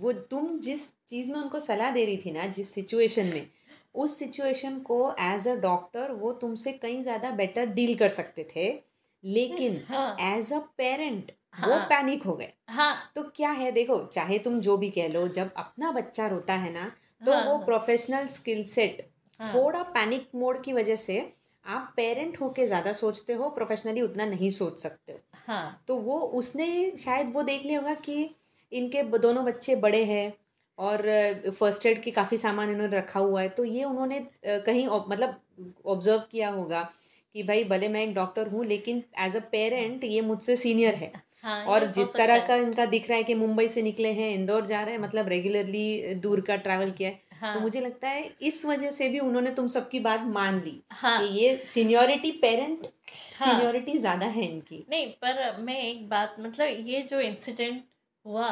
वो 0.00 0.12
तुम 0.12 0.60
जिस 0.60 0.92
चीज़ 1.08 1.32
में 1.32 1.40
उनको 1.40 1.60
सलाह 1.60 1.90
दे 1.90 2.04
रही 2.04 2.16
थी 2.16 2.32
ना 2.32 2.46
जिस 2.46 2.74
सिचुएशन 2.74 3.26
में 3.26 3.50
उस 3.94 4.18
सिचुएशन 4.18 4.78
को 4.78 5.16
एज 5.20 5.48
अ 5.48 5.54
डॉक्टर 5.54 6.12
वो 6.12 6.32
तुमसे 6.32 6.72
कहीं 6.72 7.02
ज़्यादा 7.02 7.30
बेटर 7.30 7.66
डील 7.66 7.94
कर 7.94 8.08
सकते 8.08 8.48
थे 8.56 8.85
लेकिन 9.26 9.82
हाँ। 9.88 10.16
एज 10.20 10.52
अ 10.52 10.58
पेरेंट 10.78 11.32
वो 11.60 11.72
हाँ। 11.72 11.86
पैनिक 11.88 12.22
हो 12.22 12.34
गए। 12.36 12.52
हाँ। 12.68 13.12
तो 13.16 13.22
क्या 13.36 13.50
है 13.50 13.70
देखो 13.72 13.98
चाहे 14.06 14.38
तुम 14.38 14.60
जो 14.60 14.76
भी 14.76 14.90
कह 14.90 15.08
लो 15.08 15.26
जब 15.28 15.50
अपना 15.56 15.90
बच्चा 15.92 16.26
रोता 16.26 16.54
है 16.54 16.72
ना 16.72 16.90
तो 17.22 17.32
हाँ, 17.32 17.44
वो 17.44 17.56
हाँ। 17.56 17.66
प्रोफेशनल 17.66 18.26
स्किल 18.26 18.62
सेट 18.64 19.02
हाँ। 19.40 19.52
थोड़ा 19.54 19.82
पैनिक 19.82 20.28
मोड 20.34 20.62
की 20.64 20.72
वजह 20.72 20.96
से 20.96 21.18
आप 21.64 21.92
पेरेंट 21.96 22.40
होके 22.40 22.66
ज़्यादा 22.66 22.92
सोचते 22.92 23.32
हो 23.32 23.48
प्रोफेशनली 23.50 24.00
उतना 24.02 24.26
नहीं 24.26 24.50
सोच 24.50 24.80
सकते 24.80 25.12
हो। 25.12 25.18
हाँ। 25.46 25.82
तो 25.88 25.96
वो 25.96 26.18
उसने 26.34 26.96
शायद 26.98 27.32
वो 27.32 27.42
देख 27.42 27.64
लिया 27.64 27.80
होगा 27.80 27.94
कि 27.94 28.30
इनके 28.72 29.02
दोनों 29.18 29.44
बच्चे 29.44 29.76
बड़े 29.76 30.04
हैं 30.04 30.32
और 30.78 31.02
फ़र्स्ट 31.50 31.86
एड 31.86 32.02
की 32.02 32.10
काफ़ी 32.10 32.36
सामान 32.36 32.70
इन्होंने 32.70 32.96
रखा 32.96 33.20
हुआ 33.20 33.42
है। 33.42 33.48
तो 33.48 33.64
ये 33.64 33.84
उन्होंने 33.84 34.20
कहीं 34.46 34.86
मतलब 34.86 35.40
ऑब्ज़र्व 35.86 36.22
किया 36.30 36.50
होगा। 36.50 36.88
कि 37.36 37.42
भाई 37.42 37.64
भले 37.64 37.88
मैं 37.88 38.02
एक 38.02 38.14
डॉक्टर 38.14 38.46
हूँ 38.48 38.64
लेकिन 38.64 39.02
एज 39.20 39.36
अ 39.36 39.40
पेरेंट 39.52 40.04
ये 40.04 40.20
मुझसे 40.20 40.56
सीनियर 40.56 40.94
है। 40.94 41.12
हाँ 41.42 41.64
और 41.64 41.84
जिस 41.92 42.14
तरह 42.14 42.38
का 42.46 42.54
इनका 42.56 42.84
दिख 42.86 43.08
रहा 43.08 43.16
है 43.18 43.24
कि 43.24 43.34
मुंबई 43.34 43.68
से 43.68 43.82
निकले 43.82 44.12
हैं 44.12 44.30
इंदौर 44.34 44.66
जा 44.66 44.82
रहे 44.82 44.94
हैं 44.94 45.00
मतलब 45.00 45.28
रेगुलरली 45.28 46.14
दूर 46.14 46.40
का 46.40 46.56
ट्रैवल 46.56 46.90
किया 46.90 47.08
है 47.08 47.20
हाँ। 47.40 47.54
तो 47.54 47.60
मुझे 47.60 47.80
लगता 47.80 48.08
है 48.08 48.24
इस 48.42 48.64
वजह 48.66 48.90
से 48.90 49.08
भी 49.08 49.18
उन्होंने 49.18 49.50
तुम 49.50 49.66
सबकी 49.66 50.00
बात 50.00 50.22
मान 50.28 50.60
ली 50.60 50.80
हाँ। 50.92 51.18
कि 51.18 51.34
ये 51.34 51.56
सीनियोरिटी 51.66 52.30
पेरेंट 52.42 52.86
हाँ। 52.86 53.52
सीनियोरिटी 53.52 53.98
ज़्यादा 53.98 54.26
है 54.28 54.44
इनकी। 54.44 54.84
नहीं 54.90 55.06
पर 55.22 55.56
मैं 55.60 55.78
एक 55.80 56.08
बात 56.08 56.36
मतलब 56.40 56.88
ये 56.88 57.02
जो 57.02 57.20
इंसिडेंट 57.20 57.82
हुआ 58.24 58.48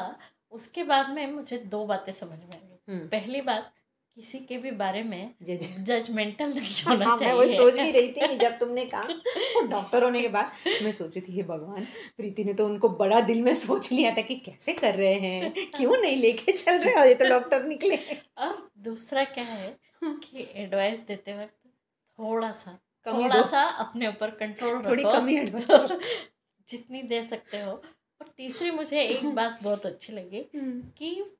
उसके 0.52 0.84
बाद 0.84 1.10
में 1.10 1.26
मुझे 1.32 1.58
दो 1.68 1.84
बातें 1.86 2.12
समझ 2.12 2.38
में 2.38 2.54
आई। 2.54 2.78
हम्म, 2.88 3.06
पहली 3.08 3.40
बात 3.40 3.72
किसी 4.16 4.38
के 4.38 4.56
भी 4.56 4.70
बारे 4.70 5.02
में 5.02 5.34
जजमेंटल 5.42 6.52
नहीं 6.54 6.82
होना 6.88 7.06
हाँ 7.06 7.18
चाहिए 7.18 7.32
मैं 7.34 7.40
वही 7.40 7.56
सोच 7.56 7.74
भी 7.74 7.90
रही 7.90 8.08
थी 8.12 8.28
कि 8.28 8.36
जब 8.36 8.58
तुमने 8.58 8.84
कहा 8.84 9.66
डॉक्टर 9.66 10.04
होने 10.04 10.20
के 10.22 10.28
बाद 10.28 10.52
मैं 10.82 10.92
सोच 10.92 11.16
रही 11.16 11.20
थी 11.20 11.36
हे 11.36 11.42
भगवान 11.42 11.86
प्रीति 12.16 12.44
ने 12.44 12.54
तो 12.54 12.66
उनको 12.66 12.88
बड़ा 12.88 13.20
दिल 13.20 13.42
में 13.42 13.54
सोच 13.54 13.92
लिया 13.92 14.14
था 14.16 14.22
कि 14.22 14.34
कैसे 14.36 14.72
कर 14.72 14.94
रहे 14.94 15.14
हैं 15.14 15.52
क्यों 15.70 15.96
नहीं 15.96 16.16
लेके 16.16 16.52
चल 16.52 16.78
रहे 16.78 16.94
हो? 16.94 17.04
ये 17.04 17.14
तो 17.14 17.28
डॉक्टर 17.28 17.64
निकले। 17.64 17.96
अब 18.38 18.70
दूसरा 18.78 19.24
क्या 19.24 19.44
है 19.44 19.76
कि 20.04 20.48
एडवाइस 20.54 21.06
देते 21.06 21.34
वक्त 21.34 21.70
थोड़ा 22.18 22.52
सा 22.52 22.78
कमी 23.04 23.24
थोड़ा 23.24 23.42
सा 23.42 23.62
अपने 23.62 24.08
ऊपर 24.08 24.30
कंट्रोल 24.30 24.82
थोड़ी 24.84 25.02
कमी 25.02 25.36
एडवाइस 25.36 25.86
जितनी 26.68 27.02
दे 27.02 27.22
सकते 27.22 27.60
हो। 27.60 27.72
और 28.20 28.34
तीसरी 28.36 28.70
मुझे 28.70 29.02
एक 29.02 29.26
बात 29.26 29.62
बहुत 29.62 29.86
अच्छी 29.86 30.12
लगी 30.12 30.50
कि 30.98 31.36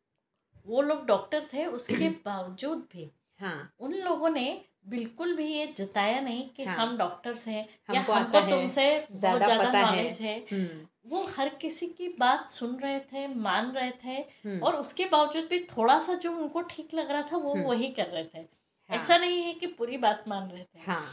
वो 0.67 0.83
लोग 0.83 1.05
डॉक्टर 1.07 1.45
थे 1.53 1.67
उसके 1.67 2.09
बावजूद 2.27 2.87
भी 2.93 3.11
हाँ। 3.41 3.73
उन 3.81 3.95
लोगों 3.95 4.31
ने 4.31 4.47
बिल्कुल 4.89 5.35
भी 5.37 5.47
ये 5.47 5.67
जताया 5.79 6.21
नहीं 6.21 6.49
कि 6.49 6.65
हाँ। 6.65 6.77
हम 6.77 6.97
डॉक्टर्स 6.99 7.47
हैं 7.49 7.69
या 7.95 8.01
हमको 8.03 8.39
है, 8.39 8.51
तुमसे 8.51 8.85
बहुत 9.13 9.43
ज़्यादा 9.43 9.59
पता 9.59 9.79
है। 9.79 9.85
नॉलेज 9.85 10.19
है। 10.21 10.39
हम्म, 10.53 10.87
वो 11.07 11.23
हर 11.37 11.49
किसी 11.55 11.87
की 11.89 12.09
बात 12.19 12.51
सुन 12.51 12.77
रहे 12.77 12.99
थे 13.13 13.27
मान 13.29 13.71
रहे 13.73 13.91
थे 14.05 14.15
हम्म, 14.15 14.61
और 14.61 14.77
उसके 14.77 15.05
बावजूद 15.05 15.47
भी 15.51 15.59
थोड़ा 15.77 15.99
सा 16.01 16.15
जो 16.15 16.33
उनको 16.33 16.61
ठीक 16.71 16.95
लग 16.95 17.11
रहा 17.11 17.23
था 17.33 17.37
वो 17.37 17.55
हम्म। 17.55 17.65
वही 17.65 17.89
कर 17.91 18.07
रहे 18.07 18.25
थे। 18.25 18.39
हाँ, 18.39 18.97
ऐसा 18.99 19.17
नहीं 19.19 19.43
है 19.43 19.53
कि 19.55 19.67
पूरी 19.67 19.97
बात 19.99 20.25
मान 20.29 20.49
रहे 20.51 20.65
थे। 20.65 20.81
हाँ। 20.87 21.05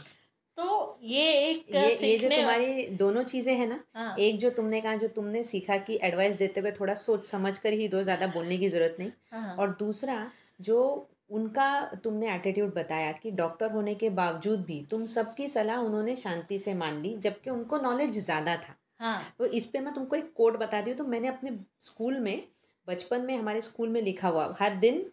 तो 0.58 0.98
ये 1.02 1.22
एक 1.40 1.64
ये 1.70 1.90
ये 2.02 2.16
जो 2.18 2.28
तुम्हारी 2.30 2.86
दोनों 2.96 3.22
चीज़ें 3.24 3.54
हैं 3.54 3.66
ना 3.68 3.78
हाँ। 3.94 4.16
एक 4.18 4.38
जो 4.38 4.50
तुमने 4.50 4.80
कहा 4.80 4.94
जो 4.96 5.08
तुमने 5.08 5.42
सीखा 5.44 5.76
कि 5.78 5.98
एडवाइस 6.02 6.36
देते 6.36 6.60
हुए 6.60 6.70
थोड़ा 6.72 6.94
सोच 6.94 7.24
समझ 7.26 7.56
कर 7.58 7.72
ही 7.72 7.88
दो 7.88 8.02
ज़्यादा 8.02 8.26
बोलने 8.26 8.56
की 8.58 8.68
ज़रूरत 8.68 8.96
नहीं। 8.98 9.10
हाँ। 9.32 9.56
और 9.56 9.70
दूसरा 9.78 10.30
जो 10.60 11.08
उनका 11.30 11.68
तुमने 12.04 12.34
एटीट्यूड 12.34 12.74
बताया 12.74 13.12
कि 13.12 13.30
डॉक्टर 13.32 13.70
होने 13.70 13.94
के 13.94 14.10
बावजूद 14.12 14.64
भी 14.64 14.80
तुम 14.90 15.06
सबकी 15.08 15.48
सलाह 15.48 15.78
उन्होंने 15.78 16.16
शांति 16.16 16.58
से 16.58 16.74
मान 16.74 17.00
ली 17.02 17.16
जबकि 17.18 17.50
उनको 17.50 17.78
नॉलेज 17.78 18.18
ज़्यादा 18.18 18.56
था। 18.58 18.74
हाँ। 19.00 19.22
तो 19.38 19.46
इस 19.46 19.66
पे 19.66 19.80
मैं 19.80 19.94
तुमको 19.94 20.16
एक 20.16 20.32
कोड 20.36 20.58
बता 20.58 20.80
दी 20.80 20.94
तो 20.94 21.04
मैंने 21.06 21.28
अपने 21.28 21.58
स्कूल 21.80 22.18
में 22.18 22.42
बचपन 22.88 23.20
में 23.20 23.36
हमारे 23.36 23.60
स्कूल 23.60 23.88
में 23.88 24.00
लिखा 24.02 24.28
हुआ 24.28 24.54
हर 24.60 24.74
दिन 24.76 25.04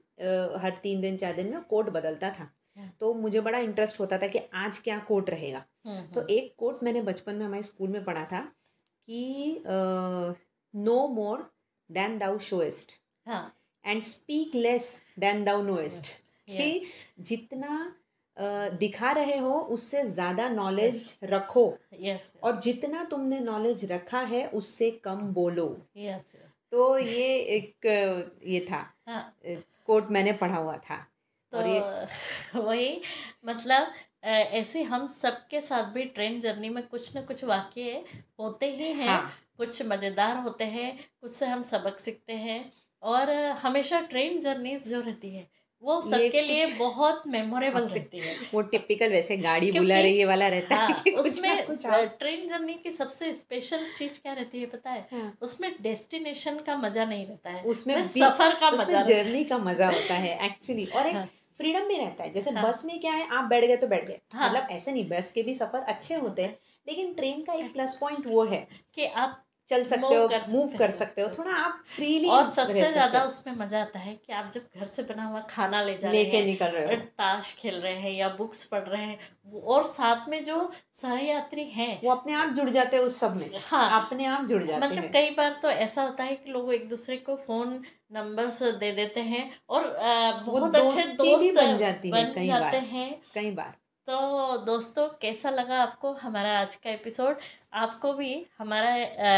हर 0.61 0.79
तीन 0.83 1.01
दिन 1.01 1.17
चार 1.17 1.33
दिन 1.33 1.51
में 1.51 1.61
कोड 1.63 1.89
बदलता 1.89 2.29
था। 2.29 2.37
हाँ। 2.37 2.53
तो 2.99 3.13
मुझे 3.13 3.41
बड़ा 3.41 3.59
इंटरेस्ट 3.59 3.99
होता 3.99 4.17
था 4.17 4.27
कि 4.27 4.39
आज 4.55 4.77
क्या 4.77 4.97
कोड 4.99 5.29
रहेगा। 5.29 5.63
हम्म, 5.85 6.01
तो 6.05 6.25
एक 6.27 6.53
कोट 6.57 6.83
मैंने 6.83 7.01
बचपन 7.01 7.35
में 7.35 7.45
हमारे 7.45 7.63
स्कूल 7.63 7.89
में 7.89 8.03
पढ़ा 8.03 8.23
था 8.25 8.41
कि 9.07 9.63
no 10.73 11.07
more 11.07 11.49
than 11.89 12.17
thou 12.17 12.37
showest 12.39 12.91
and 13.27 14.01
speak 14.03 14.55
less 14.55 14.95
than 15.19 15.43
thou 15.43 15.61
knowest 15.63 16.11
कि 16.47 16.85
जितना 17.21 17.95
दिखा 18.79 19.11
रहे 19.11 19.37
हो 19.37 19.53
उससे 19.69 20.03
ज़्यादा 20.05 20.47
नॉलेज 20.49 20.95
yes. 20.95 21.17
रखो। 21.23 21.77
यस 21.99 22.31
और 22.43 22.59
जितना 22.61 23.03
तुमने 23.03 23.39
नॉलेज 23.39 23.83
रखा 23.91 24.19
है 24.23 24.45
उससे 24.49 24.89
कम 25.03 25.21
बोलो। 25.33 25.65
यस 25.97 26.35
तो 26.71 26.97
ये 26.97 27.27
एक 27.55 27.85
ये 28.45 28.59
था। 28.61 28.85
हाँ। 29.07 29.33
कोट 29.87 30.11
मैंने 30.11 30.31
पढ़ा 30.33 30.57
हुआ 30.57 30.77
था। 30.79 31.05
तो 31.53 31.59
वही 32.55 33.01
मतलब 33.45 33.93
ऐसे 34.23 34.81
हम 34.83 35.05
सबके 35.07 35.61
साथ 35.61 35.91
भी 35.93 36.03
ट्रेन 36.07 36.39
जर्नी 36.41 36.69
में 36.69 36.85
कुछ 36.87 37.15
ना 37.15 37.21
कुछ 37.21 37.43
वाक्य 37.43 38.03
होते 38.39 38.65
ही 38.71 38.91
हैं 38.93 39.07
हाँ। 39.09 39.31
कुछ 39.57 39.81
मज़ेदार 39.81 40.37
होते 40.37 40.63
हैं 40.67 40.95
कुछ 41.21 41.31
से 41.31 41.45
हम 41.45 41.61
सबक 41.61 41.99
सीखते 41.99 42.33
हैं 42.37 42.59
और 43.03 43.29
हमेशा 43.63 43.99
ट्रेन 44.01 44.39
जर्नीज 44.39 44.87
जो 44.87 45.01
रहती 45.01 45.35
है 45.35 45.47
वो 45.83 45.99
सबके 46.01 46.41
लिए 46.41 46.65
बहुत 46.77 47.21
मेमोरेबल 47.27 47.77
आपसे- 47.77 47.95
रहती 47.95 48.17
है। 48.19 48.33
वो 48.53 48.61
टिपिकल 48.63 49.11
वैसे 49.11 49.37
गाड़ी 49.37 49.71
बुला 49.71 49.99
रही 49.99 50.19
है 50.19 50.25
वाला 50.25 50.47
रहता 50.47 50.75
है 50.75 50.87
हाँ 50.87 51.03
उसमें 51.19 51.65
कुछ 51.65 51.85
ट्रेन 51.85 52.47
जर्नी 52.47 52.73
की 52.73 52.91
सबसे 52.91 53.33
स्पेशल 53.33 53.85
चीज़ 53.91 54.19
क्या 54.21 54.33
रहती 54.33 54.59
है 54.59 54.65
पता 54.65 54.91
है? 54.91 55.07
हाँ, 55.11 55.37
उसमें 55.41 55.71
डेस्टिनेशन 55.81 56.59
का 56.59 56.77
मज़ा 56.77 57.05
नहीं 57.05 57.25
रहता 57.27 57.49
है। 57.49 57.63
उसमें 57.65 58.03
सफ़र 58.05 58.53
का 58.55 58.71
मज़ा 58.73 59.01
जर्नी 59.03 59.43
का 59.43 59.57
मज़ा 59.59 59.87
होता 59.89 60.13
है 60.15 60.37
एक्चुअली 60.45 60.85
और 60.85 61.07
एक 61.07 61.15
हाँ। 61.15 61.25
फ्रीडम 61.59 61.87
भी 61.87 61.97
रहता 61.97 62.23
है 62.23 62.31
जैसे 62.31 62.51
हाँ। 62.51 62.63
बस 62.63 62.83
में 62.85 62.99
क्या 62.99 63.13
है 63.13 63.27
आप 63.29 63.45
बैठ 63.45 63.65
गए 63.65 63.75
तो 63.75 63.87
बैठ 63.87 64.07
गए 64.07 64.19
हाँ। 64.33 64.49
मतलब 64.49 64.67
ऐसे 64.71 64.91
नहीं 64.91 65.07
बस 65.09 65.31
के 65.31 65.43
भी 65.43 65.53
सफ़र 65.53 65.81
अच्छे 65.87 66.15
होते 66.15 66.43
हैं 66.43 66.57
लेकिन 66.87 67.13
ट्रेन 67.13 67.43
का 67.43 67.53
एक 67.53 67.73
प्लस 67.73 67.97
पॉइंट 68.01 68.27
वो 68.27 68.43
है 68.43 68.67
कि 68.95 69.05
आप 69.05 69.43
चल 69.69 69.83
सकते 69.85 70.15
हो 70.15 70.27
मूव 70.49 70.77
कर 70.77 70.91
सकते 70.91 71.21
हो 71.21 71.27
थोड़ा 71.29 71.51
आप 71.55 71.81
फ्रीली 71.87 72.29
और 72.29 72.45
सबसे 72.47 72.91
ज़्यादा 72.91 73.23
उसमें 73.23 73.55
मज़ा 73.55 73.81
आता 73.81 73.99
है 73.99 74.15
कि 74.15 74.33
आप 74.33 74.51
जब 74.53 74.79
घर 74.79 74.85
से 74.87 75.03
बना 75.03 75.25
हुआ 75.25 75.39
खाना 75.49 75.81
ले 75.81 75.97
जा 75.97 76.09
रहे 76.09 76.23
लेके 76.23 76.43
निकल 76.45 76.65
रहे 76.67 76.85
हो। 76.85 77.01
ताश 77.17 77.53
खेल 77.59 77.75
रहे 77.75 77.93
हैं 77.95 78.11
या 78.11 78.29
बुक्स 78.37 78.63
पढ़ 78.65 78.87
रहे 78.87 79.03
हैं 79.03 79.61
और 79.65 79.83
साथ 79.83 80.27
में 80.29 80.43
जो 80.43 80.69
सहयात्री 80.93 81.63
हैं 81.69 81.99
वो 82.03 82.11
अपने 82.11 82.33
आप 82.33 82.53
जुड़ 82.53 82.69
जाते 82.69 82.97
हैं 82.97 83.03
उस 83.03 83.19
सब 83.19 83.35
में। 83.35 83.49
हाँ। 83.59 84.01
अपने 84.01 84.25
आप 84.27 84.45
जुड़ 84.45 84.63
जाते 84.63 84.73
हैं। 84.73 84.91
मतलब 84.91 85.11
कई 85.13 85.29
बार 85.31 85.59
तो 85.61 85.69
ऐसा 85.69 86.03
होता 86.03 86.23
है 86.23 86.35
कि 86.35 86.51
लोग 86.51 86.73
एक 86.73 86.87
दूसरे 86.89 87.17
को 87.19 87.35
फ़ोन 87.37 87.81
नंबर्स 88.13 88.61
दे 88.79 88.91
देते 88.91 89.19
हैं 89.23 89.49
और 89.69 89.87
बहुत 90.45 90.75
अच्छे 90.75 91.05
दोस्त 91.15 91.55
बन 91.55 91.77
जाती 91.77 92.11
है 92.11 92.23
कई 92.33 92.47
जाते 92.47 92.77
बार। 92.77 92.85
हैं। 92.87 93.21
कई 93.33 93.51
बार। 93.51 93.78
तो 94.09 94.57
दोस्तों 94.57 95.07
कैसा 95.21 95.49
लगा 95.49 95.81
आपको 95.81 96.13
हमारा 96.13 96.59
आज 96.59 96.75
का 96.75 96.89
एपिसोड? 96.89 97.37
आपको 97.73 98.13
भी 98.13 98.45
हमारा 98.57 98.95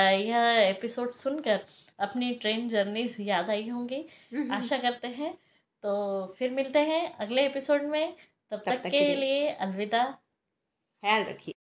यह 0.09 0.37
एपिसोड 0.69 1.11
सुनकर 1.11 1.65
अपनी 1.99 2.33
ट्रेन 2.33 2.69
जर्नीज 2.69 3.17
याद 3.19 3.49
आई 3.49 3.69
होंगी 3.69 4.05
आशा 4.51 4.77
करते 4.77 5.07
हैं। 5.07 5.33
तो 5.83 6.25
फिर 6.37 6.51
मिलते 6.51 6.79
हैं 6.79 7.17
अगले 7.17 7.45
एपिसोड 7.45 7.81
में। 7.81 8.13
तब 8.51 8.61
तक, 8.65 8.87
के 8.87 9.15
लिए 9.15 9.49
अलविदा। 9.49 10.03
ख्याल 11.01 11.23
रखिए। 11.23 11.53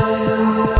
fire. 0.00 0.73